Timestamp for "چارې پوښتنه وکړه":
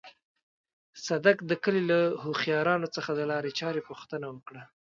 3.59-4.63